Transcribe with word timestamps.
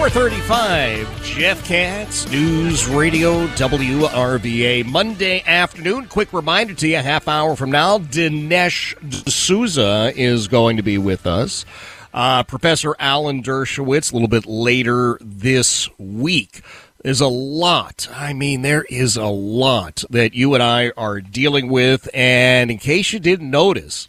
435, 0.00 1.22
Jeff 1.22 1.62
Katz, 1.66 2.26
News 2.30 2.88
Radio 2.88 3.46
WRVA, 3.48 4.86
Monday 4.86 5.42
afternoon. 5.46 6.06
Quick 6.06 6.32
reminder 6.32 6.72
to 6.72 6.88
you, 6.88 6.96
half 6.96 7.28
hour 7.28 7.54
from 7.54 7.70
now, 7.70 7.98
Dinesh 7.98 8.94
D'Souza 9.06 10.10
is 10.16 10.48
going 10.48 10.78
to 10.78 10.82
be 10.82 10.96
with 10.96 11.26
us. 11.26 11.66
Uh, 12.14 12.42
Professor 12.44 12.96
Alan 12.98 13.42
Dershowitz 13.42 14.10
a 14.10 14.14
little 14.14 14.26
bit 14.26 14.46
later 14.46 15.18
this 15.20 15.90
week. 15.98 16.62
There's 17.04 17.20
a 17.20 17.28
lot. 17.28 18.08
I 18.10 18.32
mean, 18.32 18.62
there 18.62 18.86
is 18.88 19.18
a 19.18 19.26
lot 19.26 20.02
that 20.08 20.32
you 20.32 20.54
and 20.54 20.62
I 20.62 20.92
are 20.96 21.20
dealing 21.20 21.68
with. 21.68 22.08
And 22.14 22.70
in 22.70 22.78
case 22.78 23.12
you 23.12 23.18
didn't 23.20 23.50
notice, 23.50 24.08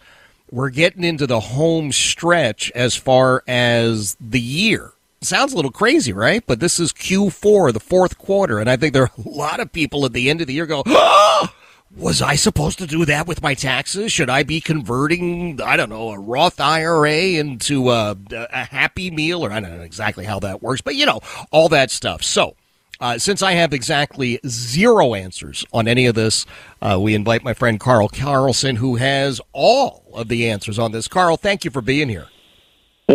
we're 0.50 0.70
getting 0.70 1.03
into 1.03 1.28
the 1.28 1.42
home 1.42 1.92
stretch 1.92 2.72
as 2.72 2.95
far 2.95 3.44
as 3.45 4.16
the 4.22 4.39
year 4.39 4.94
sounds 5.22 5.53
a 5.53 5.55
little 5.55 5.72
crazy, 5.72 6.14
right? 6.14 6.44
But 6.45 6.59
this 6.59 6.80
is 6.80 6.91
Q4, 6.94 7.73
the 7.73 7.80
fourth 7.80 8.17
quarter, 8.17 8.59
and 8.59 8.69
I 8.69 8.77
think 8.77 8.94
there 8.94 9.03
are 9.03 9.11
a 9.17 9.30
lot 9.30 9.59
of 9.59 9.72
people 9.72 10.05
at 10.05 10.14
the 10.14 10.30
end 10.30 10.41
of 10.41 10.47
the 10.47 10.53
year 10.53 10.66
go, 10.66 10.83
oh, 10.86 11.50
was 11.95 12.22
I 12.22 12.36
supposed 12.36 12.77
to 12.80 12.88
do 12.88 13.05
that 13.05 13.27
with 13.27 13.42
my 13.42 13.53
taxes? 13.53 14.11
Should 14.11 14.30
I 14.30 14.44
be 14.44 14.61
converting, 14.61 15.61
I 15.61 15.75
don't 15.75 15.89
know, 15.89 16.11
a 16.11 16.19
Roth 16.19 16.59
IRA 16.59 17.11
into 17.11 17.89
a, 17.89 18.16
a 18.31 18.64
Happy 18.64 19.11
Meal? 19.11 19.45
Or 19.45 19.52
I 19.52 19.59
don't 19.59 19.75
know 19.77 19.83
exactly 19.83 20.25
how 20.25 20.39
that 20.39 20.61
works, 20.61 20.81
but 20.81 20.95
you 20.95 21.05
know, 21.05 21.19
all 21.52 21.69
that 21.69 21.92
stuff. 21.92 22.23
So, 22.23 22.55
uh, 23.02 23.17
since 23.17 23.42
I 23.42 23.53
have 23.53 23.73
exactly 23.73 24.39
zero 24.47 25.16
answers 25.16 25.66
on 25.73 25.88
any 25.88 26.05
of 26.05 26.14
this, 26.14 26.45
uh, 26.81 26.99
we 27.02 27.16
invite 27.16 27.44
my 27.44 27.53
friend 27.53 27.80
Carl 27.80 28.08
Carlson, 28.08 28.75
who 28.75 28.95
has 28.97 29.42
all 29.53 30.05
of 30.14 30.27
the 30.27 30.47
answers 30.49 30.77
on 30.77 30.92
this. 30.92 31.08
Carl, 31.08 31.36
thank 31.36 31.66
you 31.66 31.72
for 31.72 31.81
being 31.81 32.09
here. 32.09 32.27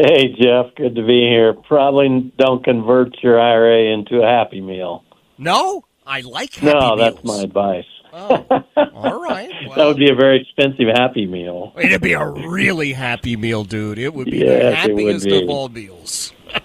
Hey, 0.05 0.29
Jeff. 0.41 0.75
Good 0.77 0.95
to 0.97 1.07
be 1.07 1.21
here. 1.29 1.55
Probably 1.55 2.33
don't 2.39 2.63
convert 2.65 3.17
your 3.23 3.41
IRA 3.41 3.93
into 3.95 4.23
a 4.23 4.27
Happy 4.27 4.61
Meal. 4.61 5.05
No, 5.39 5.85
I 6.07 6.21
like 6.21 6.55
Happy 6.55 6.67
No, 6.79 6.97
Meals. 6.97 6.99
that's 7.15 7.25
my 7.25 7.43
advice. 7.43 7.85
Oh, 8.13 8.47
all 8.95 9.23
right. 9.23 9.51
that 9.77 9.85
would 9.87 9.99
be 9.99 10.11
a 10.11 10.15
very 10.15 10.41
expensive 10.41 10.87
Happy 10.95 11.27
Meal. 11.27 11.73
It'd 11.79 12.01
be 12.01 12.13
a 12.15 12.27
really 12.27 12.93
happy 12.93 13.37
meal, 13.37 13.65
dude. 13.65 13.99
It 13.99 14.15
would 14.15 14.31
be 14.31 14.39
Yes, 14.39 14.63
the 14.63 14.75
happiest 14.75 15.25
be. 15.27 15.43
of 15.43 15.49
all 15.51 15.69
meals. 15.69 16.33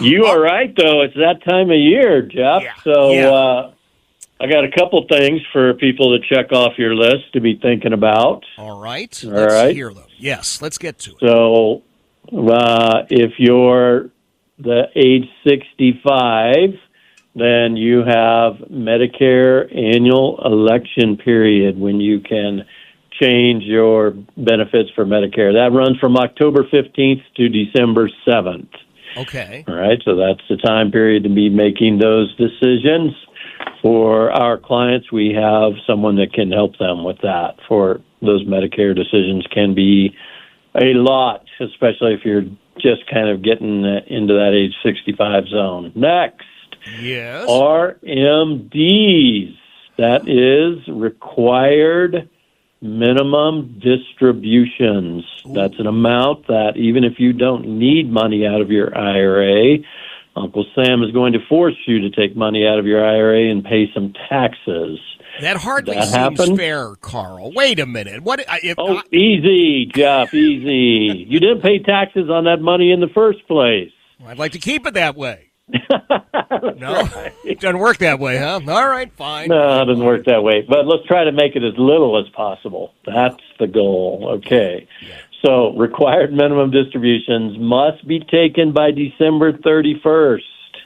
You 0.00 0.26
are 0.26 0.40
right, 0.40 0.72
though. 0.76 1.02
It's 1.02 1.14
that 1.16 1.42
time 1.48 1.70
of 1.72 1.76
year, 1.76 2.22
Jeff. 2.22 2.62
Yeah, 2.62 2.74
So 2.84 3.10
yeah. 3.10 3.30
uh, 3.30 3.72
I 4.40 4.46
got 4.46 4.62
a 4.64 4.70
couple 4.70 5.04
things 5.08 5.40
for 5.52 5.74
people 5.74 6.16
to 6.16 6.24
check 6.32 6.52
off 6.52 6.78
your 6.78 6.94
list 6.94 7.32
to 7.32 7.40
be 7.40 7.56
thinking 7.60 7.92
about. 7.92 8.44
All 8.58 8.80
right. 8.80 9.20
All 9.24 9.32
let's 9.32 9.54
right. 9.54 9.74
hear 9.74 9.92
them. 9.92 10.04
Yes, 10.16 10.62
let's 10.62 10.78
get 10.78 11.00
to 11.00 11.10
it. 11.12 11.16
So 11.20 11.82
uh, 12.32 13.06
if 13.10 13.32
you're 13.38 14.10
the 14.58 14.84
age 14.94 15.28
65, 15.46 16.74
then 17.34 17.76
you 17.76 17.98
have 17.98 18.54
Medicare 18.70 19.74
annual 19.74 20.40
election 20.44 21.16
period 21.16 21.78
when 21.78 22.00
you 22.00 22.20
can 22.20 22.64
change 23.20 23.64
your 23.64 24.12
benefits 24.36 24.90
for 24.94 25.04
Medicare. 25.04 25.52
That 25.54 25.70
runs 25.72 25.98
from 25.98 26.16
October 26.16 26.64
15th 26.64 27.22
to 27.36 27.48
December 27.48 28.10
7th. 28.26 28.68
Okay. 29.16 29.64
All 29.66 29.74
right, 29.74 30.00
so 30.04 30.16
that's 30.16 30.42
the 30.48 30.56
time 30.56 30.90
period 30.92 31.24
to 31.24 31.28
be 31.28 31.48
making 31.48 31.98
those 31.98 32.34
decisions. 32.36 33.12
For 33.82 34.30
our 34.30 34.58
clients, 34.58 35.10
we 35.10 35.34
have 35.34 35.72
someone 35.86 36.16
that 36.16 36.32
can 36.32 36.50
help 36.50 36.78
them 36.78 37.04
with 37.04 37.18
that. 37.22 37.56
For 37.68 38.00
those 38.20 38.44
Medicare 38.44 38.94
decisions, 38.94 39.46
can 39.52 39.74
be 39.74 40.14
a 40.74 40.94
lot, 40.94 41.44
especially 41.60 42.14
if 42.14 42.24
you're 42.24 42.44
just 42.78 43.06
kind 43.12 43.28
of 43.28 43.42
getting 43.42 43.84
uh, 43.84 44.00
into 44.06 44.34
that 44.34 44.52
age 44.54 44.74
65 44.82 45.48
zone. 45.48 45.92
Next, 45.94 46.44
Yes. 47.00 47.46
RMDs. 47.48 49.54
That 49.98 50.28
is 50.28 50.86
required 50.88 52.28
minimum 52.80 53.80
distributions. 53.80 55.24
That's 55.52 55.78
an 55.80 55.88
amount 55.88 56.46
that 56.46 56.76
even 56.76 57.02
if 57.02 57.18
you 57.18 57.32
don't 57.32 57.66
need 57.66 58.08
money 58.10 58.46
out 58.46 58.60
of 58.60 58.70
your 58.70 58.96
IRA, 58.96 59.78
Uncle 60.36 60.64
Sam 60.74 61.02
is 61.02 61.10
going 61.12 61.32
to 61.32 61.40
force 61.48 61.74
you 61.86 62.00
to 62.00 62.10
take 62.10 62.36
money 62.36 62.66
out 62.66 62.78
of 62.78 62.86
your 62.86 63.04
IRA 63.04 63.50
and 63.50 63.64
pay 63.64 63.90
some 63.92 64.12
taxes. 64.28 64.98
that 65.40 65.56
hardly 65.56 65.94
that 65.94 66.04
seems 66.04 66.38
happen? 66.40 66.56
fair, 66.56 66.94
Carl. 67.00 67.52
Wait 67.52 67.80
a 67.80 67.86
minute. 67.86 68.22
What? 68.22 68.44
If, 68.62 68.78
Oh, 68.78 68.98
I- 68.98 69.02
easy, 69.14 69.86
Jeff, 69.86 70.32
easy. 70.34 71.24
You 71.28 71.40
didn't 71.40 71.62
pay 71.62 71.78
taxes 71.80 72.30
on 72.30 72.44
that 72.44 72.60
money 72.60 72.92
in 72.92 73.00
the 73.00 73.08
first 73.08 73.46
place. 73.48 73.90
I'd 74.26 74.38
like 74.38 74.52
to 74.52 74.58
keep 74.58 74.86
it 74.86 74.94
that 74.94 75.16
way. 75.16 75.44
no, 75.70 77.06
it 77.44 77.60
doesn't 77.60 77.78
work 77.78 77.98
that 77.98 78.18
way, 78.18 78.38
huh? 78.38 78.60
All 78.68 78.88
right, 78.88 79.12
fine. 79.12 79.48
No, 79.48 79.82
it 79.82 79.86
doesn't 79.86 80.04
work 80.04 80.24
that 80.24 80.42
way. 80.42 80.64
But 80.66 80.86
let's 80.86 81.04
try 81.06 81.24
to 81.24 81.32
make 81.32 81.56
it 81.56 81.62
as 81.62 81.74
little 81.76 82.18
as 82.18 82.26
possible. 82.30 82.94
That's 83.04 83.36
the 83.58 83.66
goal. 83.66 84.30
Okay. 84.38 84.88
So 85.44 85.72
required 85.76 86.32
minimum 86.32 86.70
distributions 86.70 87.58
must 87.58 88.06
be 88.06 88.20
taken 88.20 88.72
by 88.72 88.90
December 88.90 89.52
31st. 89.52 90.40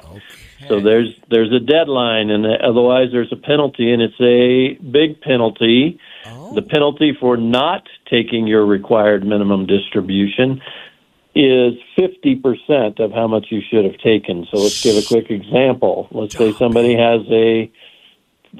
Okay. 0.05 0.21
So 0.69 0.81
there's 0.81 1.15
there's 1.31 1.53
a 1.53 1.59
deadline, 1.59 2.31
and 2.31 2.47
otherwise 2.47 3.09
there's 3.12 3.33
a 3.33 3.37
penalty, 3.37 3.93
and 3.93 4.03
it's 4.03 4.21
a 4.21 4.81
big 4.83 5.21
penalty. 5.21 5.99
Oh. 6.27 6.55
The 6.55 6.62
penalty 6.62 7.17
for 7.19 7.37
not 7.37 7.89
taking 8.11 8.47
your 8.47 8.65
required 8.65 9.25
minimum 9.27 9.67
distribution 9.67 10.61
is 11.35 11.75
50% 11.99 13.01
of 13.01 13.11
how 13.12 13.27
much 13.27 13.47
you 13.51 13.62
should 13.71 13.87
have 13.87 13.99
taken. 13.99 14.47
So 14.51 14.59
let's 14.61 14.83
give 14.83 14.97
a 14.97 15.07
quick 15.07 15.31
example. 15.31 16.09
Let's 16.11 16.37
say 16.37 16.51
oh, 16.51 16.53
somebody 16.53 16.95
has 16.95 17.23
a 17.31 17.73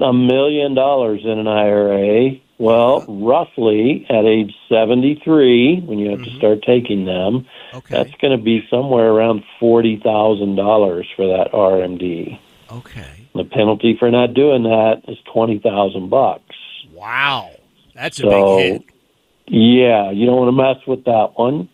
a 0.01 0.11
million 0.11 0.73
dollars 0.73 1.21
in 1.23 1.37
an 1.37 1.47
IRA. 1.47 2.31
Well, 2.63 3.03
roughly 3.09 4.05
at 4.09 4.23
age 4.23 4.53
73, 4.69 5.81
when 5.81 5.99
you 5.99 6.11
have 6.11 6.19
to 6.19 6.29
mm-hmm. 6.29 6.37
start 6.37 6.63
taking 6.65 7.03
them, 7.03 7.45
Okay. 7.73 7.93
that's 7.93 8.15
going 8.21 8.37
to 8.37 8.41
be 8.41 8.65
somewhere 8.69 9.11
around 9.11 9.43
$40,000 9.61 11.05
for 11.17 11.27
that 11.27 11.51
RMD. 11.51 12.39
Okay. 12.71 13.27
The 13.35 13.43
penalty 13.43 13.97
for 13.99 14.09
not 14.09 14.33
doing 14.33 14.63
that 14.63 15.01
is 15.09 15.17
20,000 15.33 16.09
bucks. 16.09 16.55
Wow. 16.93 17.51
That's 17.95 18.21
a 18.21 18.27
big 18.27 18.57
hit. 18.57 18.83
yeah, 19.47 20.11
you 20.11 20.25
don't 20.25 20.37
want 20.37 20.47
to 20.47 20.63
mess 20.63 20.87
with 20.87 21.03
that 21.03 21.33
one. 21.35 21.67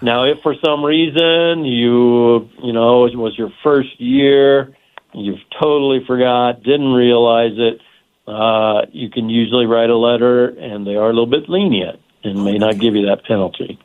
Now, 0.00 0.26
if 0.26 0.38
for 0.44 0.54
some 0.64 0.84
reason 0.84 1.64
you, 1.64 2.48
you 2.62 2.72
know, 2.72 3.04
it 3.04 3.16
was 3.16 3.36
your 3.36 3.52
first 3.64 4.00
year, 4.00 4.76
you've 5.12 5.40
totally 5.60 6.04
forgot, 6.06 6.62
didn't 6.62 6.92
realize 6.92 7.54
it, 7.56 7.80
uh, 8.30 8.86
you 8.92 9.10
can 9.10 9.28
usually 9.28 9.66
write 9.66 9.90
a 9.90 9.96
letter, 9.96 10.48
and 10.48 10.86
they 10.86 10.94
are 10.94 11.06
a 11.10 11.12
little 11.12 11.26
bit 11.26 11.48
lenient 11.48 12.00
and 12.22 12.44
may 12.44 12.58
not 12.58 12.78
give 12.78 12.94
you 12.94 13.06
that 13.06 13.24
penalty. 13.24 13.78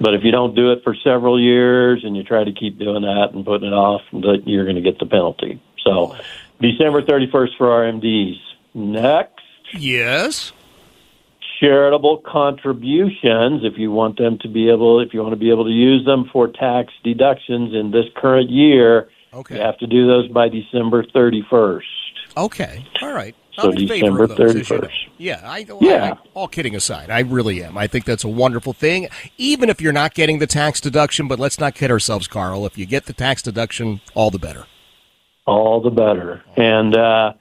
But 0.00 0.14
if 0.14 0.24
you 0.24 0.30
don't 0.30 0.54
do 0.54 0.72
it 0.72 0.82
for 0.82 0.94
several 1.04 1.40
years 1.40 2.02
and 2.04 2.16
you 2.16 2.22
try 2.22 2.42
to 2.44 2.52
keep 2.52 2.78
doing 2.78 3.02
that 3.02 3.30
and 3.32 3.44
putting 3.44 3.68
it 3.68 3.74
off, 3.74 4.02
that 4.12 4.42
you're 4.46 4.64
going 4.64 4.76
to 4.76 4.82
get 4.82 4.98
the 4.98 5.06
penalty. 5.06 5.60
So, 5.84 6.16
December 6.60 7.02
31st 7.02 7.56
for 7.58 7.66
RMDs. 7.68 8.36
Next 8.74 9.40
Yes. 9.74 10.52
charitable 11.60 12.18
contributions, 12.26 13.64
if 13.64 13.78
you 13.78 13.90
want 13.92 14.18
them 14.18 14.38
to 14.38 14.48
be 14.48 14.68
able, 14.70 15.00
if 15.00 15.12
you 15.14 15.20
want 15.22 15.32
to 15.32 15.36
be 15.38 15.50
able 15.50 15.64
to 15.64 15.70
use 15.70 16.04
them 16.04 16.28
for 16.32 16.48
tax 16.48 16.92
deductions 17.04 17.74
in 17.74 17.90
this 17.90 18.06
current 18.16 18.50
year, 18.50 19.08
Okay. 19.34 19.56
you 19.56 19.60
have 19.62 19.78
to 19.78 19.86
do 19.86 20.06
those 20.06 20.28
by 20.28 20.48
December 20.48 21.04
31st. 21.04 21.82
Okay. 22.36 22.86
All 23.02 23.12
right. 23.12 23.34
So 23.52 23.70
I'm 23.70 23.76
in 23.76 23.86
December 23.86 24.24
of 24.24 24.36
those, 24.36 24.54
as 24.56 24.70
you 24.70 24.76
know. 24.78 24.82
31st. 24.84 24.90
Yeah, 25.18 25.40
I, 25.44 25.58
I- 25.58 25.66
Yeah. 25.80 26.14
all 26.34 26.48
kidding 26.48 26.74
aside, 26.74 27.10
I 27.10 27.20
really 27.20 27.62
am. 27.62 27.76
I 27.76 27.86
think 27.86 28.06
that's 28.06 28.24
a 28.24 28.28
wonderful 28.28 28.72
thing. 28.72 29.08
Even 29.36 29.68
if 29.68 29.80
you're 29.80 29.92
not 29.92 30.14
getting 30.14 30.38
the 30.38 30.46
tax 30.46 30.80
deduction, 30.80 31.28
but 31.28 31.38
let's 31.38 31.60
not 31.60 31.74
kid 31.74 31.90
ourselves, 31.90 32.26
Carl. 32.26 32.64
If 32.64 32.78
you 32.78 32.86
get 32.86 33.04
the 33.06 33.12
tax 33.12 33.42
deduction, 33.42 34.00
all 34.14 34.30
the 34.30 34.38
better. 34.38 34.64
all 35.46 35.82
the 35.82 35.90
better. 35.90 36.42
And 36.56 36.96
uh, 36.96 37.34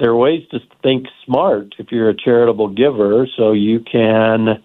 there 0.00 0.10
are 0.10 0.16
ways 0.16 0.42
to 0.50 0.58
think 0.82 1.06
smart 1.24 1.74
if 1.78 1.92
you're 1.92 2.08
a 2.10 2.16
charitable 2.16 2.68
giver. 2.70 3.28
So 3.36 3.52
you 3.52 3.78
can, 3.80 4.60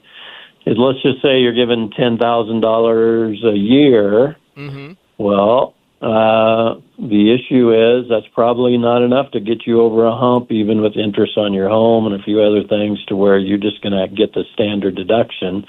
let's 0.66 1.02
just 1.04 1.22
say 1.22 1.40
you're 1.42 1.54
given 1.54 1.92
ten 1.92 2.18
thousand 2.18 2.62
dollars 2.62 3.44
a 3.46 3.56
year. 3.56 4.36
Mm-hmm. 4.58 4.94
Well, 5.20 5.76
uh, 6.02 6.80
the 7.00 7.34
issue 7.34 7.74
is 7.74 8.08
that's 8.08 8.28
probably 8.34 8.78
not 8.78 9.02
enough 9.02 9.32
to 9.32 9.40
get 9.40 9.66
you 9.66 9.82
over 9.82 10.06
a 10.06 10.16
hump, 10.16 10.52
even 10.52 10.82
with 10.82 10.96
interest 10.96 11.38
on 11.38 11.54
your 11.54 11.70
home 11.70 12.06
and 12.06 12.14
a 12.14 12.24
few 12.24 12.42
other 12.42 12.64
things, 12.64 13.04
to 13.06 13.16
where 13.16 13.38
you're 13.38 13.58
just 13.58 13.82
going 13.82 13.94
to 13.94 14.08
get 14.14 14.34
the 14.34 14.44
standard 14.54 14.96
deduction. 14.96 15.66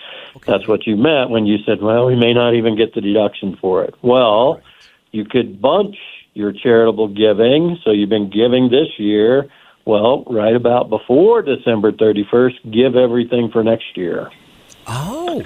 That's 0.47 0.69
what 0.69 0.87
you 0.87 0.97
meant 0.97 1.31
when 1.31 1.47
you 1.47 1.57
said, 1.65 1.81
"Well, 1.81 2.07
we 2.07 2.15
may 2.15 2.35
not 2.35 2.55
even 2.55 2.77
get 2.77 2.95
the 2.95 3.01
deduction 3.01 3.57
for 3.57 3.85
it." 3.85 3.95
Well, 4.03 4.61
you 5.13 5.25
could 5.25 5.63
bunch 5.63 5.97
your 6.35 6.53
charitable 6.53 7.09
giving. 7.09 7.79
So 7.85 7.91
you've 7.91 8.11
been 8.11 8.31
giving 8.31 8.71
this 8.71 8.99
year. 8.99 9.49
Well, 9.85 10.25
right 10.29 10.55
about 10.55 10.91
before 10.91 11.41
December 11.43 11.93
31st, 11.93 12.71
give 12.71 12.95
everything 12.97 13.51
for 13.51 13.65
next 13.65 13.97
year. 13.97 14.31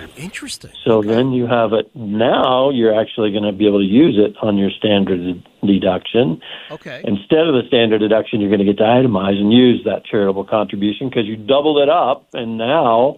Oh, 0.01 0.09
interesting. 0.17 0.71
So 0.85 1.03
then 1.03 1.33
you 1.33 1.47
have 1.47 1.73
it 1.73 1.95
now, 1.95 2.71
you're 2.71 2.99
actually 2.99 3.31
going 3.31 3.45
to 3.45 3.53
be 3.53 3.67
able 3.67 3.81
to 3.81 3.85
use 3.85 4.17
it 4.19 4.37
on 4.43 4.57
your 4.57 4.71
standard 4.71 5.43
deduction. 5.65 6.41
Okay. 6.71 7.03
Instead 7.05 7.47
of 7.47 7.55
the 7.55 7.63
standard 7.69 7.99
deduction, 7.99 8.41
you're 8.41 8.51
going 8.51 8.65
to 8.65 8.67
get 8.67 8.79
to 8.79 8.85
itemize 8.85 9.39
and 9.39 9.53
use 9.53 9.83
that 9.85 10.05
charitable 10.05 10.45
contribution 10.45 11.09
because 11.09 11.27
you 11.27 11.37
doubled 11.37 11.79
it 11.79 11.89
up, 11.89 12.27
and 12.33 12.59
now 12.59 13.17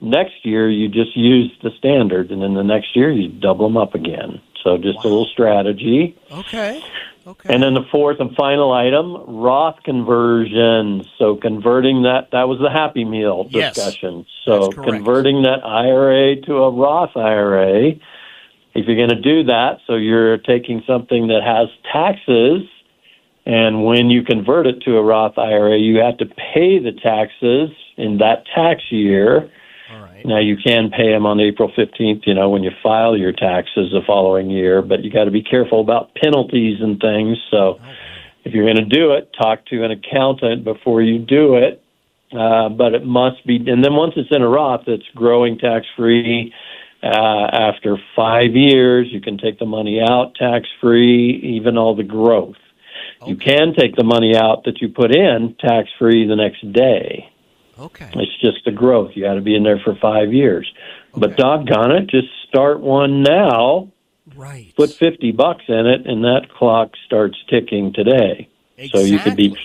next 0.00 0.44
year 0.44 0.70
you 0.70 0.88
just 0.88 1.16
use 1.16 1.50
the 1.62 1.70
standard, 1.78 2.30
and 2.30 2.42
then 2.42 2.54
the 2.54 2.64
next 2.64 2.94
year 2.94 3.10
you 3.10 3.28
double 3.28 3.68
them 3.68 3.76
up 3.76 3.94
again. 3.94 4.40
So 4.62 4.76
just 4.76 4.98
a 4.98 5.08
little 5.08 5.26
strategy. 5.26 6.18
Okay. 6.30 6.82
Okay. 7.26 7.52
And 7.52 7.60
then 7.60 7.74
the 7.74 7.84
fourth 7.90 8.20
and 8.20 8.34
final 8.36 8.72
item, 8.72 9.16
Roth 9.26 9.82
conversions. 9.84 11.06
So 11.18 11.36
converting 11.36 12.02
that, 12.04 12.28
that 12.30 12.46
was 12.46 12.60
the 12.60 12.70
Happy 12.70 13.04
Meal 13.04 13.48
Yes. 13.50 13.74
discussion. 13.74 14.24
So 14.44 14.66
That's 14.66 14.74
correct. 14.76 14.90
converting 14.90 15.42
that 15.42 15.64
IRA 15.64 16.40
to 16.42 16.54
a 16.58 16.70
Roth 16.70 17.16
IRA, 17.16 17.88
if 18.76 18.86
you're 18.86 18.96
going 18.96 19.08
to 19.08 19.20
do 19.20 19.42
that, 19.44 19.78
so 19.86 19.96
you're 19.96 20.38
taking 20.38 20.82
something 20.86 21.26
that 21.26 21.42
has 21.42 21.68
taxes, 21.92 22.62
and 23.44 23.84
when 23.84 24.10
you 24.10 24.22
convert 24.22 24.66
it 24.66 24.82
to 24.82 24.96
a 24.96 25.02
Roth 25.02 25.38
IRA, 25.38 25.78
you 25.78 25.98
have 25.98 26.18
to 26.18 26.26
pay 26.26 26.78
the 26.78 26.92
taxes 26.92 27.70
in 27.96 28.18
that 28.18 28.44
tax 28.54 28.82
year. 28.90 29.50
Right. 30.02 30.24
Now 30.24 30.40
you 30.40 30.56
can 30.56 30.90
pay 30.90 31.10
them 31.10 31.26
on 31.26 31.40
April 31.40 31.70
15th, 31.76 32.26
you 32.26 32.34
know, 32.34 32.50
when 32.50 32.62
you 32.62 32.70
file 32.82 33.16
your 33.16 33.32
taxes 33.32 33.90
the 33.92 34.00
following 34.06 34.50
year, 34.50 34.82
but 34.82 35.02
you 35.04 35.10
got 35.10 35.24
to 35.24 35.30
be 35.30 35.42
careful 35.42 35.80
about 35.80 36.14
penalties 36.14 36.78
and 36.80 37.00
things. 37.00 37.38
So 37.50 37.80
if 38.44 38.54
you're 38.54 38.64
going 38.64 38.76
to 38.76 38.84
do 38.84 39.12
it, 39.12 39.30
talk 39.40 39.66
to 39.66 39.84
an 39.84 39.90
accountant 39.90 40.64
before 40.64 41.02
you 41.02 41.18
do 41.18 41.56
it. 41.56 41.82
Uh, 42.32 42.68
but 42.68 42.92
it 42.94 43.04
must 43.04 43.46
be, 43.46 43.56
and 43.56 43.84
then 43.84 43.94
once 43.94 44.14
it's 44.16 44.28
in 44.32 44.42
a 44.42 44.48
Roth, 44.48 44.88
it's 44.88 45.06
growing 45.14 45.58
tax 45.58 45.86
free. 45.96 46.52
Uh, 47.02 47.46
after 47.52 47.98
five 48.16 48.56
years, 48.56 49.06
you 49.10 49.20
can 49.20 49.38
take 49.38 49.60
the 49.60 49.66
money 49.66 50.00
out 50.00 50.34
tax 50.34 50.66
free, 50.80 51.40
even 51.56 51.78
all 51.78 51.94
the 51.94 52.02
growth. 52.02 52.56
You 53.26 53.36
can 53.36 53.74
take 53.74 53.96
the 53.96 54.04
money 54.04 54.36
out 54.36 54.64
that 54.64 54.80
you 54.80 54.88
put 54.88 55.14
in 55.14 55.54
tax 55.60 55.88
free 55.98 56.26
the 56.26 56.36
next 56.36 56.72
day. 56.72 57.30
Okay. 57.78 58.10
It's 58.14 58.40
just 58.40 58.64
the 58.64 58.72
growth. 58.72 59.12
You 59.14 59.24
got 59.24 59.34
to 59.34 59.40
be 59.40 59.54
in 59.54 59.62
there 59.62 59.80
for 59.84 59.94
five 59.96 60.32
years. 60.32 60.70
But 61.14 61.36
doggone 61.36 61.92
it, 61.92 62.06
just 62.08 62.28
start 62.48 62.80
one 62.80 63.22
now. 63.22 63.90
Right. 64.34 64.72
Put 64.76 64.90
fifty 64.90 65.32
bucks 65.32 65.64
in 65.68 65.86
it, 65.86 66.06
and 66.06 66.24
that 66.24 66.48
clock 66.56 66.92
starts 67.06 67.36
ticking 67.48 67.92
today. 67.92 68.48
Exactly. 68.76 69.00
So 69.00 69.06
you 69.06 69.18
could 69.20 69.36
be, 69.36 69.56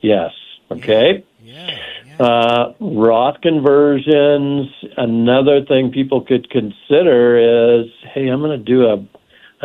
yes, 0.00 0.32
okay. 0.70 1.24
Yeah. 1.42 1.78
yeah. 2.06 2.16
Uh, 2.24 2.74
Roth 2.80 3.40
conversions. 3.42 4.68
Another 4.96 5.64
thing 5.64 5.92
people 5.92 6.22
could 6.22 6.48
consider 6.50 7.80
is, 7.82 7.86
hey, 8.12 8.28
I'm 8.28 8.40
going 8.40 8.58
to 8.58 8.64
do 8.64 8.86
a 8.86 9.06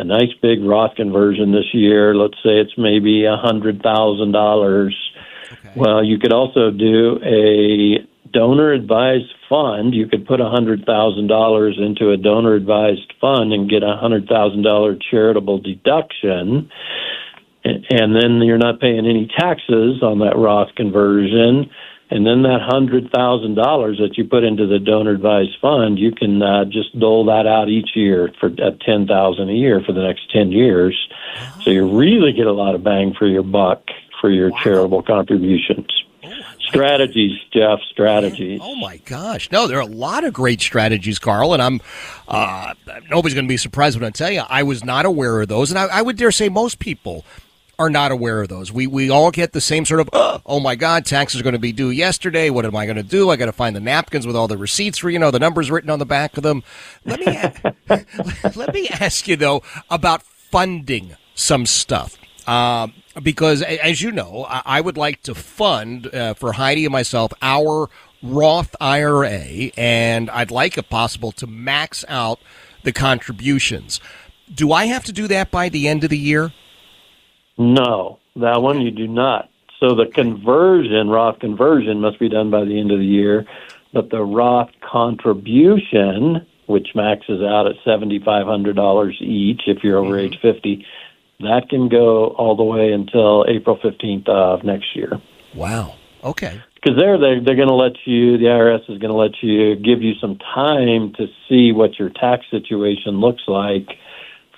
a 0.00 0.04
nice 0.04 0.32
big 0.40 0.62
Roth 0.62 0.94
conversion 0.94 1.50
this 1.52 1.74
year. 1.74 2.14
Let's 2.14 2.36
say 2.36 2.60
it's 2.60 2.78
maybe 2.78 3.24
a 3.24 3.36
hundred 3.36 3.82
thousand 3.82 4.32
dollars. 4.32 4.94
Okay. 5.60 5.72
Well, 5.74 6.04
you 6.04 6.18
could 6.18 6.32
also 6.32 6.70
do 6.70 7.18
a 7.22 8.06
donor 8.32 8.72
advised 8.72 9.32
fund. 9.48 9.94
You 9.94 10.06
could 10.06 10.26
put 10.26 10.40
a 10.40 10.48
hundred 10.48 10.84
thousand 10.84 11.28
dollars 11.28 11.78
into 11.78 12.10
a 12.10 12.16
donor 12.16 12.54
advised 12.54 13.12
fund 13.20 13.52
and 13.52 13.68
get 13.68 13.82
a 13.82 13.96
hundred 13.96 14.28
thousand 14.28 14.62
dollar 14.62 14.96
charitable 15.10 15.58
deduction. 15.58 16.70
And 17.64 18.16
then 18.16 18.40
you're 18.42 18.56
not 18.56 18.80
paying 18.80 19.06
any 19.06 19.30
taxes 19.36 20.02
on 20.02 20.20
that 20.20 20.36
Roth 20.36 20.74
conversion. 20.74 21.70
And 22.10 22.26
then 22.26 22.42
that 22.42 22.60
hundred 22.62 23.10
thousand 23.10 23.56
dollars 23.56 23.98
that 23.98 24.16
you 24.16 24.24
put 24.24 24.44
into 24.44 24.66
the 24.66 24.78
donor 24.78 25.10
advised 25.10 25.58
fund, 25.60 25.98
you 25.98 26.12
can 26.12 26.40
uh, 26.40 26.64
just 26.64 26.98
dole 26.98 27.26
that 27.26 27.46
out 27.46 27.68
each 27.68 27.90
year 27.94 28.32
for 28.40 28.46
at 28.46 28.80
ten 28.80 29.06
thousand 29.06 29.50
a 29.50 29.54
year 29.54 29.82
for 29.84 29.92
the 29.92 30.02
next 30.02 30.30
ten 30.32 30.50
years. 30.50 30.96
So 31.62 31.70
you 31.70 31.98
really 31.98 32.32
get 32.32 32.46
a 32.46 32.52
lot 32.52 32.74
of 32.74 32.82
bang 32.82 33.12
for 33.18 33.26
your 33.26 33.42
buck 33.42 33.84
for 34.20 34.30
your 34.30 34.50
charitable 34.62 35.02
contributions. 35.02 35.86
Strategies, 36.60 37.38
Jeff. 37.52 37.78
Strategies. 37.90 38.60
Oh 38.62 38.74
my 38.76 38.98
gosh! 38.98 39.50
No, 39.50 39.66
there 39.66 39.78
are 39.78 39.82
a 39.82 39.86
lot 39.86 40.24
of 40.24 40.34
great 40.34 40.60
strategies, 40.60 41.18
Carl, 41.18 41.54
and 41.54 41.62
I'm 41.62 41.80
uh, 42.26 42.74
nobody's 43.08 43.34
going 43.34 43.46
to 43.46 43.48
be 43.48 43.56
surprised 43.56 43.98
when 43.98 44.06
I 44.06 44.10
tell 44.10 44.30
you 44.30 44.42
I 44.48 44.62
was 44.62 44.84
not 44.84 45.06
aware 45.06 45.40
of 45.40 45.48
those, 45.48 45.70
and 45.70 45.78
I, 45.78 45.86
I 45.86 46.02
would 46.02 46.16
dare 46.16 46.30
say 46.30 46.48
most 46.48 46.78
people 46.78 47.24
are 47.78 47.88
not 47.88 48.10
aware 48.10 48.42
of 48.42 48.48
those. 48.48 48.72
We 48.72 48.86
we 48.86 49.08
all 49.08 49.30
get 49.30 49.52
the 49.52 49.60
same 49.60 49.84
sort 49.84 50.00
of 50.00 50.10
oh 50.12 50.60
my 50.60 50.74
god, 50.74 51.06
taxes 51.06 51.40
are 51.40 51.44
going 51.44 51.54
to 51.54 51.58
be 51.58 51.72
due 51.72 51.90
yesterday. 51.90 52.50
What 52.50 52.66
am 52.66 52.76
I 52.76 52.84
going 52.84 52.96
to 52.96 53.02
do? 53.02 53.30
I 53.30 53.36
got 53.36 53.46
to 53.46 53.52
find 53.52 53.74
the 53.74 53.80
napkins 53.80 54.26
with 54.26 54.36
all 54.36 54.48
the 54.48 54.58
receipts 54.58 54.98
for 54.98 55.08
you 55.08 55.18
know 55.18 55.30
the 55.30 55.38
numbers 55.38 55.70
written 55.70 55.90
on 55.90 55.98
the 55.98 56.06
back 56.06 56.36
of 56.36 56.42
them. 56.42 56.62
Let 57.04 57.20
me 57.20 57.38
let 58.56 58.74
me 58.74 58.88
ask 58.88 59.28
you 59.28 59.36
though 59.36 59.62
about 59.90 60.22
funding 60.22 61.16
some 61.34 61.64
stuff. 61.66 62.18
Um, 62.48 62.94
because, 63.22 63.60
as 63.60 64.00
you 64.00 64.10
know, 64.10 64.46
I, 64.48 64.62
I 64.64 64.80
would 64.80 64.96
like 64.96 65.22
to 65.24 65.34
fund 65.34 66.12
uh, 66.14 66.32
for 66.32 66.52
Heidi 66.52 66.86
and 66.86 66.92
myself 66.92 67.32
our 67.42 67.90
Roth 68.22 68.74
IRA, 68.80 69.70
and 69.76 70.30
I'd 70.30 70.50
like, 70.50 70.78
if 70.78 70.88
possible, 70.88 71.30
to 71.32 71.46
max 71.46 72.06
out 72.08 72.40
the 72.84 72.92
contributions. 72.92 74.00
Do 74.52 74.72
I 74.72 74.86
have 74.86 75.04
to 75.04 75.12
do 75.12 75.28
that 75.28 75.50
by 75.50 75.68
the 75.68 75.88
end 75.88 76.04
of 76.04 76.10
the 76.10 76.18
year? 76.18 76.54
No, 77.58 78.18
that 78.36 78.62
one 78.62 78.80
you 78.80 78.92
do 78.92 79.06
not. 79.06 79.50
So 79.78 79.94
the 79.94 80.06
conversion, 80.06 81.10
Roth 81.10 81.38
conversion, 81.40 82.00
must 82.00 82.18
be 82.18 82.30
done 82.30 82.50
by 82.50 82.64
the 82.64 82.80
end 82.80 82.90
of 82.90 82.98
the 82.98 83.04
year. 83.04 83.46
But 83.92 84.08
the 84.08 84.22
Roth 84.22 84.70
contribution, 84.80 86.46
which 86.66 86.88
maxes 86.94 87.42
out 87.42 87.66
at 87.66 87.76
seventy 87.84 88.20
five 88.24 88.46
hundred 88.46 88.76
dollars 88.76 89.16
each 89.20 89.62
if 89.66 89.84
you're 89.84 89.98
over 89.98 90.18
age 90.18 90.38
fifty, 90.40 90.86
that 91.40 91.68
can 91.70 91.88
go 91.88 92.28
all 92.28 92.56
the 92.56 92.64
way 92.64 92.92
until 92.92 93.44
April 93.48 93.78
fifteenth 93.80 94.28
of 94.28 94.64
next 94.64 94.94
year. 94.94 95.20
Wow. 95.54 95.94
Okay. 96.24 96.60
Because 96.74 96.96
there, 96.98 97.18
they're, 97.18 97.42
they're 97.44 97.56
going 97.56 97.68
to 97.68 97.74
let 97.74 97.92
you, 98.04 98.38
the 98.38 98.44
IRS 98.44 98.82
is 98.82 98.98
going 98.98 99.10
to 99.10 99.14
let 99.14 99.42
you 99.42 99.74
give 99.74 100.00
you 100.02 100.14
some 100.20 100.38
time 100.38 101.12
to 101.14 101.26
see 101.48 101.72
what 101.72 101.98
your 101.98 102.10
tax 102.10 102.44
situation 102.50 103.20
looks 103.20 103.42
like 103.48 103.88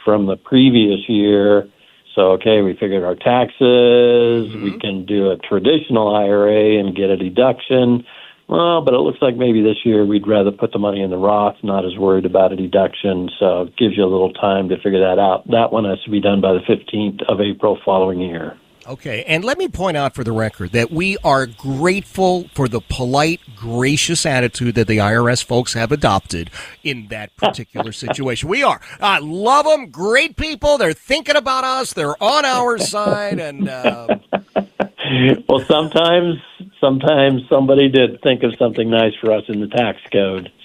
from 0.04 0.26
the 0.26 0.36
previous 0.36 1.00
year. 1.08 1.68
So, 2.14 2.32
okay, 2.32 2.60
we 2.60 2.74
figured 2.74 3.04
our 3.04 3.14
taxes, 3.14 4.52
we 4.54 4.72
mm-hmm. 4.72 4.78
can 4.78 5.06
do 5.06 5.30
a 5.30 5.36
traditional 5.38 6.14
IRA 6.14 6.78
and 6.78 6.94
get 6.94 7.08
a 7.08 7.16
deduction. 7.16 8.04
Well, 8.50 8.82
but 8.82 8.94
it 8.94 8.98
looks 8.98 9.22
like 9.22 9.36
maybe 9.36 9.62
this 9.62 9.76
year 9.84 10.04
we'd 10.04 10.26
rather 10.26 10.50
put 10.50 10.72
the 10.72 10.80
money 10.80 11.02
in 11.02 11.10
the 11.10 11.16
Roth, 11.16 11.54
not 11.62 11.84
as 11.84 11.96
worried 11.96 12.26
about 12.26 12.52
a 12.52 12.56
deduction. 12.56 13.30
So 13.38 13.62
it 13.62 13.76
gives 13.76 13.96
you 13.96 14.02
a 14.02 14.10
little 14.10 14.32
time 14.32 14.68
to 14.70 14.76
figure 14.76 14.98
that 14.98 15.20
out. 15.20 15.48
That 15.50 15.70
one 15.70 15.84
has 15.84 16.02
to 16.02 16.10
be 16.10 16.20
done 16.20 16.40
by 16.40 16.54
the 16.54 16.58
15th 16.68 17.22
of 17.28 17.40
April 17.40 17.78
following 17.84 18.20
year. 18.20 18.58
Okay, 18.88 19.22
and 19.28 19.44
let 19.44 19.56
me 19.56 19.68
point 19.68 19.96
out 19.96 20.16
for 20.16 20.24
the 20.24 20.32
record 20.32 20.72
that 20.72 20.90
we 20.90 21.16
are 21.22 21.46
grateful 21.46 22.48
for 22.52 22.66
the 22.66 22.80
polite, 22.80 23.40
gracious 23.54 24.26
attitude 24.26 24.74
that 24.74 24.88
the 24.88 24.98
IRS 24.98 25.44
folks 25.44 25.74
have 25.74 25.92
adopted 25.92 26.50
in 26.82 27.06
that 27.06 27.36
particular 27.36 27.92
situation. 27.92 28.48
We 28.48 28.64
are. 28.64 28.80
I 29.00 29.20
love 29.20 29.64
them. 29.64 29.90
Great 29.90 30.36
people. 30.36 30.76
They're 30.76 30.92
thinking 30.92 31.36
about 31.36 31.62
us. 31.62 31.92
They're 31.92 32.20
on 32.20 32.44
our 32.44 32.78
side. 32.78 33.38
And 33.38 33.68
uh, 33.68 34.08
Well, 35.48 35.64
sometimes 35.66 36.36
sometimes 36.80 37.42
somebody 37.48 37.88
did 37.88 38.20
think 38.22 38.42
of 38.42 38.54
something 38.58 38.88
nice 38.88 39.14
for 39.20 39.32
us 39.32 39.44
in 39.48 39.60
the 39.60 39.68
tax 39.68 39.98
code. 40.12 40.50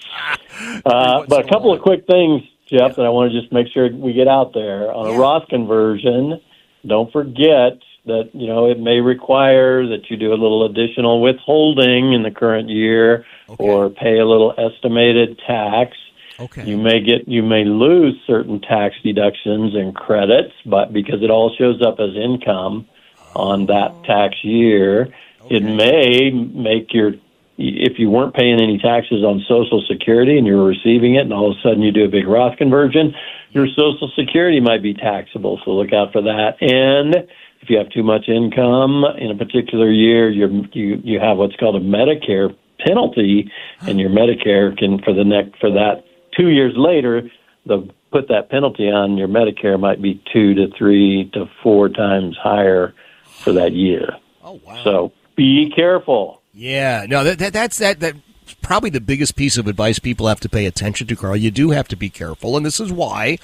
Uh, 0.86 1.22
but 1.28 1.44
a 1.44 1.48
couple 1.48 1.70
of 1.70 1.82
quick 1.82 2.06
things, 2.06 2.40
Jeff, 2.66 2.96
that 2.96 3.04
I 3.04 3.10
want 3.10 3.30
to 3.30 3.38
just 3.38 3.52
make 3.52 3.66
sure 3.68 3.92
we 3.92 4.14
get 4.14 4.26
out 4.26 4.54
there 4.54 4.90
on 4.90 5.14
a 5.14 5.18
Roth 5.18 5.48
conversion. 5.48 6.40
Don't 6.86 7.12
forget 7.12 7.78
that 8.06 8.30
you 8.32 8.46
know 8.46 8.70
it 8.70 8.78
may 8.78 9.00
require 9.00 9.86
that 9.86 10.08
you 10.08 10.16
do 10.16 10.30
a 10.32 10.38
little 10.38 10.64
additional 10.64 11.20
withholding 11.20 12.12
in 12.12 12.22
the 12.22 12.30
current 12.30 12.70
year 12.70 13.26
or 13.58 13.90
pay 13.90 14.18
a 14.18 14.24
little 14.24 14.54
estimated 14.56 15.38
tax. 15.46 15.96
Okay. 16.38 16.64
You 16.64 16.76
may 16.76 17.00
get 17.00 17.28
you 17.28 17.42
may 17.42 17.64
lose 17.64 18.14
certain 18.26 18.60
tax 18.60 18.94
deductions 19.02 19.74
and 19.74 19.94
credits, 19.94 20.54
but 20.64 20.92
because 20.92 21.22
it 21.22 21.30
all 21.30 21.54
shows 21.56 21.82
up 21.82 21.98
as 22.00 22.14
income 22.16 22.86
on 23.34 23.66
that 23.66 23.92
tax 24.04 24.36
year, 24.42 25.12
it 25.50 25.62
may 25.62 26.30
make 26.30 26.92
your 26.92 27.12
if 27.58 27.98
you 27.98 28.10
weren't 28.10 28.34
paying 28.34 28.60
any 28.60 28.78
taxes 28.78 29.24
on 29.24 29.42
Social 29.48 29.82
Security 29.88 30.36
and 30.36 30.46
you're 30.46 30.66
receiving 30.66 31.14
it, 31.14 31.22
and 31.22 31.32
all 31.32 31.50
of 31.50 31.56
a 31.56 31.60
sudden 31.62 31.80
you 31.80 31.90
do 31.90 32.04
a 32.04 32.08
big 32.08 32.26
Roth 32.26 32.58
conversion, 32.58 33.14
your 33.52 33.66
Social 33.68 34.10
Security 34.14 34.60
might 34.60 34.82
be 34.82 34.92
taxable. 34.92 35.58
So 35.64 35.70
look 35.70 35.92
out 35.92 36.12
for 36.12 36.20
that. 36.20 36.60
And 36.60 37.14
if 37.62 37.70
you 37.70 37.78
have 37.78 37.88
too 37.88 38.02
much 38.02 38.28
income 38.28 39.04
in 39.18 39.30
a 39.30 39.36
particular 39.36 39.90
year, 39.90 40.28
you're, 40.30 40.50
you 40.72 41.00
you 41.02 41.18
have 41.18 41.38
what's 41.38 41.56
called 41.56 41.76
a 41.76 41.80
Medicare 41.80 42.54
penalty, 42.86 43.50
and 43.80 43.98
your 43.98 44.10
Medicare 44.10 44.76
can 44.76 45.00
for 45.02 45.14
the 45.14 45.24
next 45.24 45.58
for 45.58 45.70
that 45.70 46.04
two 46.36 46.48
years 46.48 46.74
later, 46.76 47.28
the 47.64 47.88
put 48.12 48.28
that 48.28 48.50
penalty 48.50 48.88
on 48.88 49.16
your 49.16 49.28
Medicare 49.28 49.78
might 49.78 50.00
be 50.00 50.22
two 50.32 50.54
to 50.54 50.68
three 50.76 51.30
to 51.34 51.46
four 51.62 51.88
times 51.88 52.36
higher 52.40 52.94
for 53.24 53.52
that 53.52 53.72
year. 53.72 54.16
Oh 54.44 54.60
wow. 54.64 54.84
So 54.84 55.12
be 55.36 55.72
careful. 55.74 56.42
Yeah, 56.52 57.06
no, 57.08 57.22
that, 57.24 57.38
that 57.38 57.52
that's 57.52 57.78
that 57.78 58.00
that 58.00 58.14
probably 58.54 58.90
the 58.90 59.00
biggest 59.00 59.36
piece 59.36 59.56
of 59.56 59.66
advice 59.66 59.98
people 59.98 60.26
have 60.26 60.40
to 60.40 60.48
pay 60.48 60.66
attention 60.66 61.06
to, 61.06 61.16
Carl. 61.16 61.36
You 61.36 61.50
do 61.50 61.70
have 61.70 61.88
to 61.88 61.96
be 61.96 62.10
careful, 62.10 62.56
and 62.56 62.64
this 62.64 62.80
is 62.80 62.92
why. 62.92 63.38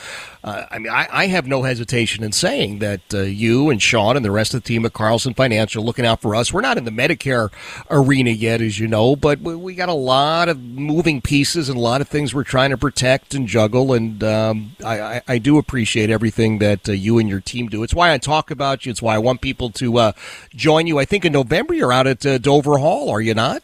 Uh, 0.44 0.66
I 0.70 0.78
mean, 0.78 0.92
I, 0.92 1.06
I 1.10 1.26
have 1.26 1.46
no 1.46 1.62
hesitation 1.62 2.24
in 2.24 2.32
saying 2.32 2.80
that 2.80 3.14
uh, 3.14 3.20
you 3.20 3.70
and 3.70 3.80
Sean 3.80 4.16
and 4.16 4.24
the 4.24 4.30
rest 4.30 4.54
of 4.54 4.62
the 4.62 4.66
team 4.66 4.84
at 4.84 4.92
Carlson 4.92 5.34
Financial 5.34 5.84
looking 5.84 6.06
out 6.06 6.20
for 6.20 6.34
us. 6.34 6.52
We're 6.52 6.60
not 6.60 6.78
in 6.78 6.84
the 6.84 6.90
Medicare 6.90 7.50
arena 7.90 8.30
yet, 8.30 8.60
as 8.60 8.78
you 8.78 8.88
know, 8.88 9.14
but 9.14 9.40
we, 9.40 9.54
we 9.54 9.74
got 9.74 9.88
a 9.88 9.94
lot 9.94 10.48
of 10.48 10.60
moving 10.60 11.20
pieces 11.20 11.68
and 11.68 11.78
a 11.78 11.80
lot 11.80 12.00
of 12.00 12.08
things 12.08 12.34
we're 12.34 12.44
trying 12.44 12.70
to 12.70 12.78
protect 12.78 13.34
and 13.34 13.46
juggle. 13.46 13.92
And 13.92 14.22
um, 14.24 14.76
I, 14.84 15.00
I, 15.00 15.22
I 15.28 15.38
do 15.38 15.58
appreciate 15.58 16.10
everything 16.10 16.58
that 16.58 16.88
uh, 16.88 16.92
you 16.92 17.18
and 17.18 17.28
your 17.28 17.40
team 17.40 17.68
do. 17.68 17.82
It's 17.82 17.94
why 17.94 18.12
I 18.12 18.18
talk 18.18 18.50
about 18.50 18.84
you. 18.84 18.90
It's 18.90 19.02
why 19.02 19.14
I 19.14 19.18
want 19.18 19.40
people 19.40 19.70
to 19.70 19.98
uh, 19.98 20.12
join 20.54 20.86
you. 20.86 20.98
I 20.98 21.04
think 21.04 21.24
in 21.24 21.32
November 21.32 21.74
you're 21.74 21.92
out 21.92 22.06
at 22.06 22.26
uh, 22.26 22.38
Dover 22.38 22.78
Hall, 22.78 23.10
are 23.10 23.20
you 23.20 23.34
not? 23.34 23.62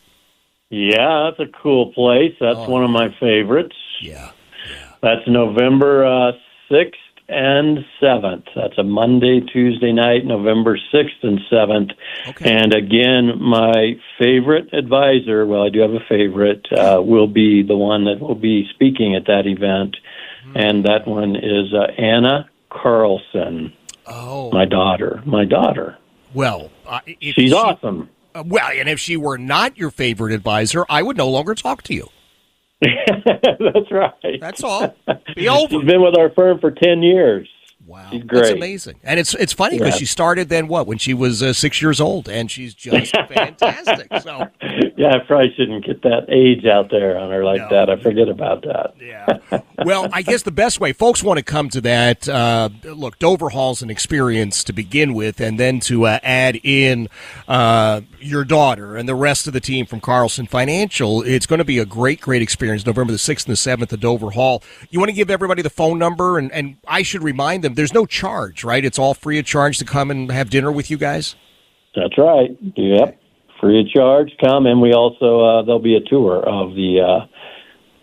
Yeah, 0.71 1.31
that's 1.31 1.49
a 1.49 1.53
cool 1.63 1.93
place. 1.93 2.35
That's 2.41 2.59
Oh. 2.59 2.69
one 2.71 2.85
of 2.85 2.91
my 2.91 3.09
favorites. 3.21 3.77
Yeah. 4.03 4.31
That's 5.01 5.27
November 5.27 6.05
uh, 6.05 6.33
6th 6.71 6.93
and 7.29 7.85
7th. 8.03 8.45
That's 8.55 8.77
a 8.79 8.83
Monday, 8.83 9.41
Tuesday 9.41 9.93
night, 9.93 10.25
November 10.27 10.79
6th 10.93 11.23
and 11.23 11.41
7th. 11.51 11.93
Okay. 12.29 12.51
And 12.53 12.75
again, 12.75 13.41
my 13.41 13.97
favorite 14.19 14.73
advisor, 14.75 15.47
well, 15.47 15.63
I 15.63 15.69
do 15.71 15.81
have 15.81 15.93
a 15.93 16.01
favorite, 16.09 16.67
uh, 16.73 17.01
will 17.03 17.27
be 17.29 17.63
the 17.63 17.77
one 17.77 18.05
that 18.05 18.21
will 18.21 18.35
be 18.35 18.67
speaking 18.75 19.15
at 19.15 19.27
that 19.27 19.47
event. 19.47 19.97
And 20.55 20.85
that 20.85 21.07
one 21.07 21.37
is 21.37 21.73
uh, 21.75 21.93
Anna 21.99 22.49
Carlson, 22.71 23.73
Oh, 24.07 24.51
my 24.53 24.65
daughter. 24.65 25.23
My 25.27 25.45
daughter. 25.45 25.99
well, 26.33 26.71
uh, 26.87 27.01
She's 27.21 27.35
she- 27.35 27.53
awesome. 27.53 28.09
Uh, 28.35 28.43
well, 28.47 28.69
and 28.71 28.89
if 28.89 28.99
she 29.01 29.17
were 29.17 29.39
not 29.39 29.77
your 29.79 29.91
favorite 29.91 30.33
advisor, 30.33 30.85
I 30.89 31.03
would 31.03 31.17
no 31.17 31.29
longer 31.29 31.55
talk 31.55 31.83
to 31.85 31.95
you. 31.95 32.09
That's 32.81 33.91
right. 33.91 34.41
That's 34.41 34.63
all. 34.63 34.95
Be 35.37 35.49
over. 35.49 35.69
She's 35.69 35.85
been 35.85 36.03
with 36.03 36.17
our 36.17 36.31
firm 36.31 36.61
for 36.61 36.71
10 36.71 37.03
years. 37.03 37.49
Wow, 37.87 38.09
She's 38.11 38.23
that's 38.31 38.51
amazing, 38.51 39.01
and 39.03 39.19
it's 39.19 39.35
it's 39.37 39.55
funny 39.55 39.79
because 39.79 39.95
Yeah. 39.95 39.99
she 40.01 40.05
started 40.05 40.51
then 40.51 40.69
what 40.69 40.87
when 40.87 40.99
she 40.99 41.15
was 41.15 41.43
uh, 41.43 41.55
six 41.55 41.81
years 41.81 42.03
old, 42.03 42.29
and 42.29 42.51
she's 42.51 42.75
just 42.75 43.13
fantastic. 43.29 44.09
So 44.21 44.47
Yeah, 44.99 45.15
I 45.15 45.21
probably 45.21 45.55
shouldn't 45.57 45.85
get 45.87 46.03
that 46.03 46.27
age 46.29 46.67
out 46.67 46.91
there 46.91 47.17
on 47.17 47.31
her 47.31 47.45
like 47.45 47.61
No. 47.61 47.69
that. 47.69 47.89
I 47.89 48.03
forget 48.03 48.29
about 48.29 48.63
that. 48.65 48.95
yeah, 49.01 49.61
well, 49.85 50.09
I 50.13 50.23
guess 50.23 50.43
the 50.43 50.51
best 50.51 50.81
way 50.81 50.93
folks 50.93 51.23
want 51.23 51.39
to 51.39 51.45
come 51.45 51.69
to 51.69 51.81
that. 51.83 52.29
Uh, 52.29 52.69
look, 52.83 53.17
Dover 53.21 53.51
Hall's 53.51 53.81
an 53.81 53.91
experience 53.91 54.65
to 54.65 54.73
begin 54.73 55.15
with, 55.15 55.41
and 55.41 55.59
then 55.59 55.79
to 55.83 56.07
uh, 56.07 56.19
add 56.25 56.59
in 56.65 57.09
uh, 57.47 58.01
your 58.19 58.45
daughter 58.45 58.97
and 58.97 59.09
the 59.09 59.15
rest 59.15 59.47
of 59.47 59.53
the 59.53 59.61
team 59.61 59.87
from 59.87 60.01
Carlson 60.01 60.47
Financial. 60.49 61.23
It's 61.23 61.47
going 61.47 61.59
to 61.61 61.65
be 61.65 61.79
a 61.79 61.87
great, 61.87 62.21
great 62.21 62.43
experience. 62.43 62.85
November 62.85 63.13
the 63.13 63.19
sixth 63.19 63.47
and 63.47 63.53
the 63.53 63.57
seventh 63.57 63.93
at 63.93 64.01
Dover 64.01 64.31
Hall. 64.31 64.65
You 64.91 64.99
want 64.99 65.11
to 65.11 65.15
give 65.17 65.31
everybody 65.31 65.63
the 65.63 65.71
phone 65.71 66.01
number, 66.01 66.39
and 66.39 66.51
and 66.51 66.77
I 66.89 67.03
should 67.03 67.23
remind 67.23 67.63
them 67.63 67.75
there's 67.75 67.95
no 67.95 68.05
charge, 68.05 68.65
right? 68.65 68.85
It's 68.85 68.99
all 68.99 69.15
free 69.15 69.39
of 69.39 69.45
charge 69.45 69.79
to 69.79 69.85
come 69.85 70.11
and 70.11 70.33
have 70.33 70.51
dinner 70.51 70.73
with 70.73 70.91
you 70.91 70.97
guys. 70.99 71.37
That's 71.95 72.19
right. 72.19 72.51
Yep. 72.75 73.21
Free 73.61 73.81
of 73.81 73.89
charge. 73.89 74.31
Come 74.41 74.67
and 74.67 74.81
we 74.81 74.93
also 74.93 75.41
uh, 75.41 75.63
there'll 75.63 75.81
be 75.81 75.97
a 75.97 76.01
tour 76.01 76.39
of 76.39 76.75
the 76.75 77.01
uh, 77.01 77.27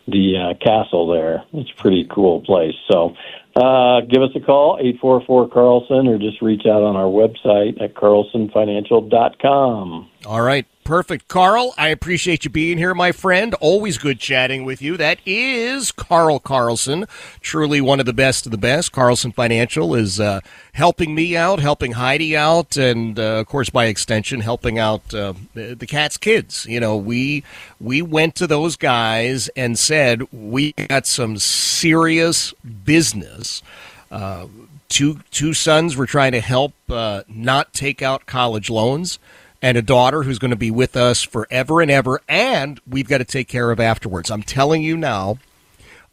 the 0.07 0.38
uh, 0.38 0.53
castle 0.63 1.07
there. 1.07 1.43
It's 1.53 1.71
a 1.71 1.75
pretty 1.81 2.07
cool 2.13 2.41
place. 2.41 2.75
So 2.91 3.15
uh, 3.55 4.01
give 4.01 4.21
us 4.21 4.31
a 4.35 4.41
call 4.41 4.77
eight 4.81 5.00
four 5.00 5.24
four 5.25 5.47
Carlson 5.50 6.07
or 6.07 6.17
just 6.17 6.41
reach 6.41 6.65
out 6.65 6.83
on 6.83 6.97
our 6.97 7.05
website 7.05 7.81
at 7.81 7.93
carlsonfinancial.com. 7.93 10.09
All 10.25 10.41
right, 10.41 10.65
perfect. 10.86 11.27
Carl, 11.27 11.74
I 11.77 11.89
appreciate 11.89 12.46
you 12.46 12.50
being 12.50 12.77
here, 12.77 12.94
my 12.94 13.12
friend. 13.12 13.54
Always 13.56 13.98
good 13.98 14.20
chatting 14.20 14.63
with 14.63 14.82
you. 14.82 14.96
That 14.96 15.20
is 15.25 15.92
Carl 15.92 16.39
Carlson, 16.39 17.08
truly 17.42 17.82
one 17.82 18.00
of 18.00 18.06
the 18.06 18.13
best 18.13 18.46
of 18.46 18.51
the 18.51 18.58
best. 18.58 18.94
Carlson 18.94 19.34
Financial 19.34 19.96
is 19.96 20.20
uh, 20.20 20.39
helping 20.74 21.13
me 21.13 21.36
out, 21.36 21.60
helping 21.60 21.94
Heidi 21.94 22.38
out, 22.38 22.77
and 22.77 23.20
uh, 23.20 23.39
of 23.39 23.48
course, 23.48 23.70
by 23.70 23.86
extension, 23.86 24.39
helping 24.39 24.80
out 24.80 25.13
uh, 25.13 25.34
the 25.56 25.75
the 25.75 25.88
Katz 25.88 26.15
kids. 26.15 26.65
You 26.68 26.80
know, 26.80 26.96
we 26.96 27.44
we 27.82 28.01
went 28.01 28.36
to 28.36 28.48
those 28.48 28.77
guys 28.77 29.50
and 29.58 29.77
said 29.77 30.22
we 30.32 30.72
got 30.74 31.08
some 31.08 31.38
serious 31.38 32.54
business. 32.86 33.63
Uh, 34.12 34.48
two 34.88 35.20
two 35.32 35.54
sons 35.54 35.98
were 35.98 36.06
trying 36.06 36.32
to 36.32 36.42
help 36.42 36.74
uh, 36.89 37.24
not 37.27 37.74
take 37.74 38.01
out 38.04 38.27
college 38.27 38.70
loans 38.70 39.18
and 39.65 39.79
a 39.79 39.81
daughter 39.81 40.22
who's 40.22 40.38
going 40.38 40.51
to 40.51 40.55
be 40.55 40.69
with 40.69 40.95
us 40.95 41.24
forever 41.24 41.81
and 41.81 41.89
ever, 41.89 42.22
and 42.29 42.79
we've 42.88 43.07
got 43.07 43.17
to 43.17 43.25
take 43.25 43.48
care 43.48 43.72
of 43.72 43.79
afterwards. 43.79 44.29
I'm 44.29 44.43
telling 44.43 44.84
you 44.84 44.95
now, 44.95 45.39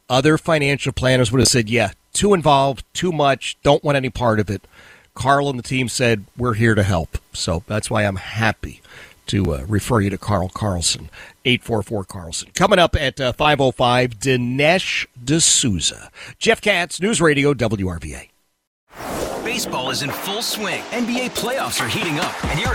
other 0.09 0.39
financial 0.39 0.91
planners 0.91 1.31
would 1.31 1.39
have 1.39 1.49
said, 1.49 1.69
yeah, 1.69 1.91
too 2.15 2.33
involved, 2.33 2.83
too 2.95 3.13
much, 3.13 3.59
don't 3.63 3.85
want 3.85 3.97
any 3.97 4.09
part 4.09 4.41
of 4.41 4.49
it. 4.49 4.67
Carl 5.15 5.51
and 5.51 5.59
the 5.59 5.63
team 5.63 5.91
said, 5.91 6.25
we're 6.35 6.55
here 6.55 6.75
to 6.75 6.83
help. 6.83 7.19
So 7.35 7.63
that's 7.67 7.91
why 7.91 8.07
I'm 8.07 8.17
happy 8.17 8.81
to 9.27 9.53
uh, 9.53 9.65
refer 9.69 10.01
you 10.01 10.09
to 10.09 10.17
Carl 10.17 10.49
Carlson, 10.49 11.11
844 11.45 12.05
Carlson. 12.05 12.49
Coming 12.55 12.79
up 12.79 12.97
at 12.97 13.21
uh, 13.21 13.35
505, 13.35 14.19
Dinesh 14.19 15.07
D'Souza. 15.23 16.11
Jeff 16.39 16.63
Katz, 16.63 17.03
News 17.03 17.21
Radio, 17.21 17.53
WRVA. 17.53 18.31
Baseball 19.45 19.91
is 19.91 20.03
in 20.03 20.11
full 20.11 20.41
swing. 20.41 20.81
NBA 20.93 21.37
playoffs 21.37 21.85
are 21.85 21.89
heating 21.89 22.19
up, 22.19 22.45
and 22.47 22.59
your 22.59 22.75